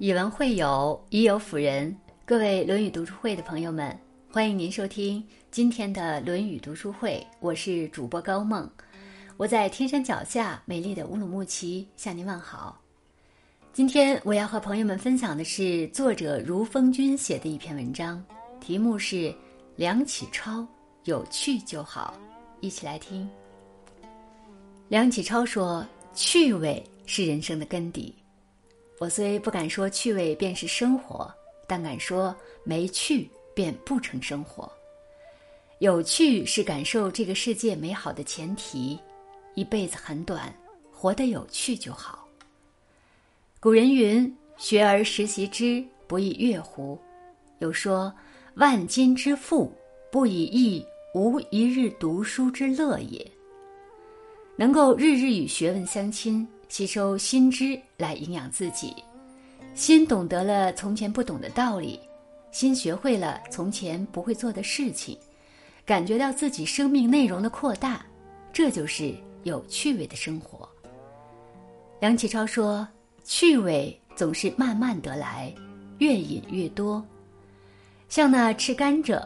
[0.00, 1.92] 以文会友，以友辅仁。
[2.24, 3.98] 各位《论语》读书会的朋友们，
[4.30, 7.26] 欢迎您收听今天的《论语》读书会。
[7.40, 8.70] 我是主播高梦，
[9.36, 12.80] 我在天山脚下美丽的乌鲁木齐向您问好。
[13.72, 18.24] 今天我要和朋友们分享的是作者如风君写的一篇文章，
[18.60, 19.16] 题目是
[19.74, 20.64] 《梁启超
[21.06, 22.14] 有趣就好》，
[22.60, 23.28] 一起来听。
[24.88, 25.84] 梁启超说
[26.14, 28.14] ：“趣味是人生的根底。”
[28.98, 31.32] 我虽不敢说趣味便是生活，
[31.68, 32.34] 但敢说
[32.64, 34.70] 没趣便不成生活。
[35.78, 38.98] 有趣是感受这个世界美好的前提。
[39.54, 40.52] 一辈子很短，
[40.92, 42.26] 活得有趣就好。
[43.60, 46.98] 古人云：“学而时习之，不亦说乎？”
[47.58, 48.12] 又说
[48.54, 49.72] ：“万金之富，
[50.10, 50.84] 不以逸，
[51.14, 53.24] 无一日读书之乐也。”
[54.54, 56.46] 能够日日与学问相亲。
[56.68, 58.94] 吸收新知来营养自己，
[59.74, 61.98] 心懂得了从前不懂的道理，
[62.52, 65.18] 心学会了从前不会做的事情，
[65.86, 68.04] 感觉到自己生命内容的扩大，
[68.52, 70.68] 这就是有趣味的生活。
[72.00, 72.86] 梁启超说
[73.24, 75.52] ：“趣味总是慢慢得来，
[75.98, 77.04] 越饮越多，
[78.08, 79.20] 像那吃甘蔗，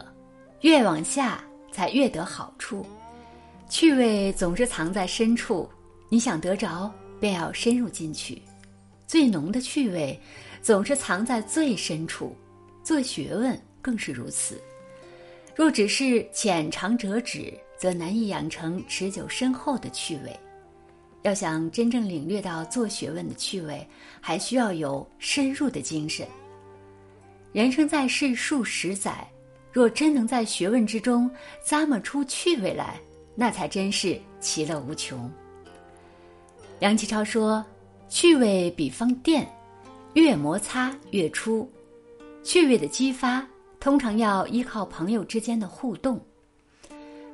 [0.61, 2.85] 越往下才越得好处。
[3.69, 5.69] 趣味总是藏在深处，
[6.09, 6.91] 你想得着。”
[7.23, 8.41] 便要深入进去，
[9.07, 10.19] 最浓的趣味
[10.61, 12.35] 总是藏在最深处。
[12.83, 14.61] 做学问更是如此。
[15.55, 20.37] 若只是浅尝辄止，则难以养成持久深厚的趣味。
[21.21, 23.87] 要想真正领略到做学问的趣味，
[24.19, 26.27] 还需要有深入的精神。
[27.53, 29.25] 人生在世数十载，
[29.71, 31.31] 若真能在学问之中
[31.65, 32.99] 咂摸出趣味来，
[33.33, 35.31] 那才真是其乐无穷。
[36.83, 37.63] 梁启超说
[38.11, 39.49] ：“趣味比方电，
[40.15, 41.71] 越摩擦越出。
[42.43, 43.47] 趣味的激发，
[43.79, 46.19] 通常要依靠朋友之间的互动。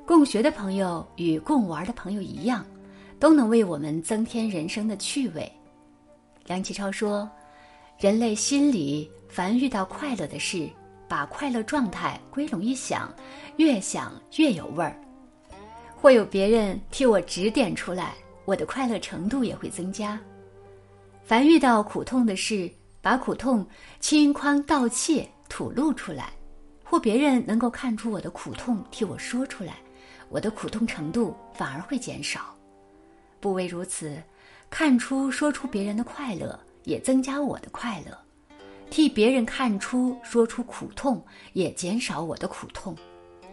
[0.06, 2.64] 共学的朋友与共玩的朋友一样，
[3.20, 5.52] 都能为我们增添人生的趣味。”
[6.46, 7.28] 梁启超说
[7.98, 10.70] ：“人类心里凡遇到快乐的事，
[11.08, 13.12] 把快乐状态归拢一想，
[13.58, 14.96] 越想越有味儿。
[15.96, 18.14] 或有别人替我指点出来。”
[18.50, 20.20] 我的快乐程度也会增加。
[21.24, 22.68] 凡遇到苦痛的事，
[23.00, 23.64] 把苦痛
[24.00, 26.34] 轻宽盗窃吐露出来，
[26.84, 29.76] 或别人能够看出我的苦痛，替我说出来，
[30.30, 32.56] 我的苦痛程度反而会减少。
[33.40, 34.20] 不为如此，
[34.68, 38.18] 看出说出别人的快乐，也增加我的快乐；
[38.90, 41.24] 替别人看出说出苦痛，
[41.54, 42.98] 也减少我的苦痛。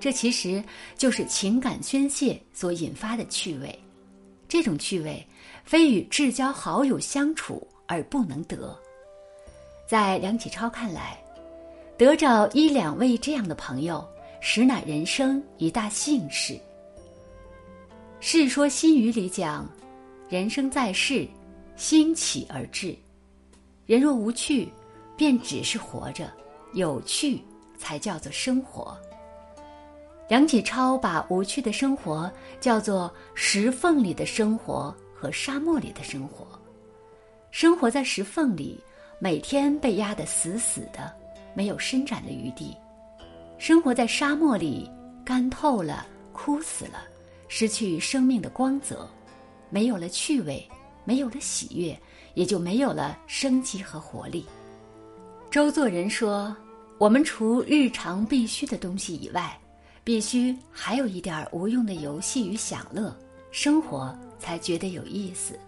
[0.01, 0.65] 这其实
[0.97, 3.79] 就是情感宣泄所引发的趣味。
[4.49, 5.27] 这种趣味，
[5.65, 8.77] 非与至交好友相处而不能得。
[9.87, 11.17] 在梁启超看来，
[11.97, 14.07] 得着一两位这样的朋友，
[14.41, 16.55] 实乃人生一大幸事。
[18.21, 19.69] 《世说新语》里讲
[20.29, 21.27] ：“人生在世，
[21.77, 22.97] 兴起而至。
[23.85, 24.69] 人若无趣，
[25.17, 26.27] 便只是活着；
[26.73, 27.41] 有趣，
[27.79, 28.97] 才叫做生活。”
[30.29, 36.47] 梁启超把无趣的生活叫做石缝里的生活和沙漠里的生活。
[37.53, 38.83] 生活在石缝里，
[39.21, 41.13] 每天被压得死死的，
[41.55, 42.77] 没有伸展的余地；
[43.57, 44.91] 生活在沙漠里，
[45.25, 47.05] 干透了，枯死了，
[47.47, 49.09] 失去生命的光泽，
[49.71, 50.69] 没有了趣味，
[51.05, 51.97] 没有了喜悦，
[52.35, 54.45] 也就没有了生机和活力。
[55.53, 56.55] 周作人说
[56.99, 59.57] ：“我们除日常必须的东西以外。”
[60.07, 63.13] 必须还有一点无用的游戏与享乐，
[63.51, 65.59] 生活才觉得有意思。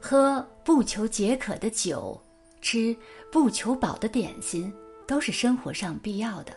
[0.00, 2.16] 喝不求解渴的酒，
[2.62, 2.96] 吃
[3.32, 4.72] 不求饱的点心，
[5.04, 6.52] 都是生活上必要的。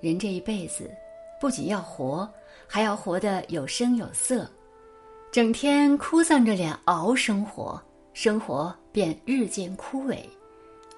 [0.00, 0.90] 人这一辈子，
[1.38, 2.26] 不仅要活，
[2.66, 4.50] 还要活得有声有色。
[5.30, 7.78] 整天哭丧着脸熬生活，
[8.14, 10.18] 生活便日渐枯萎。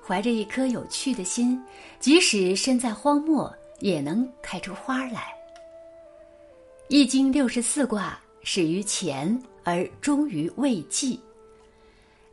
[0.00, 1.60] 怀着一颗有趣的心，
[1.98, 3.52] 即使身在荒漠。
[3.80, 5.34] 也能开出花来。
[6.92, 11.18] 《易经》六十四卦始于乾而终于未济。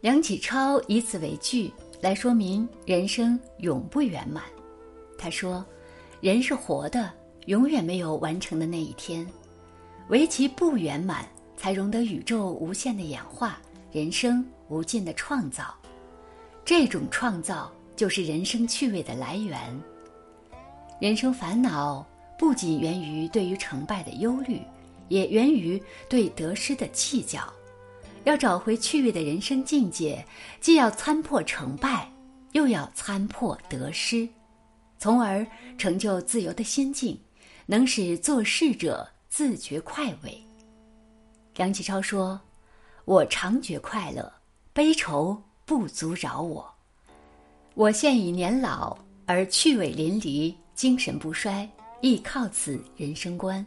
[0.01, 1.71] 梁启超以此为据
[2.01, 4.43] 来说明人生永不圆满。
[5.17, 5.65] 他说
[6.21, 7.11] ：“人是活的，
[7.47, 9.25] 永远没有完成的那一天，
[10.09, 13.59] 唯其不圆满，才容得宇宙无限的演化，
[13.91, 15.75] 人生无尽的创造。
[16.63, 19.57] 这种创造就是人生趣味的来源。”
[20.99, 22.03] 人生烦恼
[22.39, 24.61] 不仅源于对于成败的忧虑，
[25.09, 27.41] 也源于对得失的计较。
[28.23, 30.25] 要找回趣味的人生境界，
[30.59, 32.11] 既要参破成败，
[32.53, 34.27] 又要参破得失，
[34.97, 35.45] 从而
[35.77, 37.17] 成就自由的心境，
[37.67, 40.35] 能使做事者自觉快慰。
[41.55, 42.39] 梁启超说
[43.05, 44.31] ：“我常觉快乐，
[44.73, 46.67] 悲愁不足扰我。
[47.75, 51.69] 我现已年老，而趣味淋漓，精神不衰，
[51.99, 53.65] 亦靠此人生观。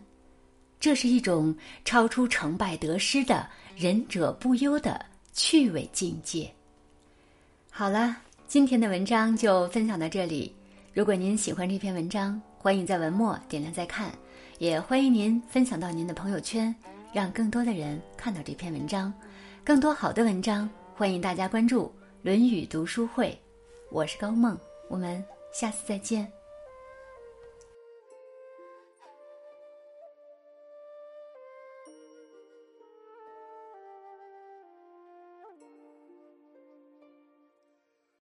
[0.78, 1.54] 这是一种
[1.84, 3.46] 超出成败得失的。”
[3.76, 5.02] 仁者不忧的
[5.32, 6.52] 趣味境界。
[7.70, 8.14] 好了，
[8.46, 10.54] 今天的文章就分享到这里。
[10.92, 14.12] 如果您喜欢这篇文章，欢迎在文末点亮再看，
[14.58, 16.74] 也欢迎您分享到您的朋友圈，
[17.10, 19.10] 让更多的人看到这篇文章。
[19.64, 21.84] 更多好的文章，欢迎大家关注
[22.20, 23.28] 《论语读书会》。
[23.90, 24.58] 我是高梦，
[24.90, 25.24] 我们
[25.54, 26.39] 下次再见。